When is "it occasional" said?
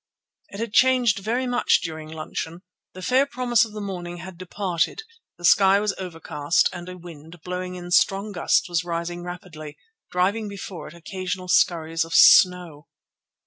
10.87-11.49